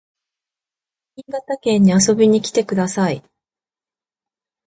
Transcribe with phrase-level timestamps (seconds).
[1.15, 3.21] 新潟県に遊びに来てください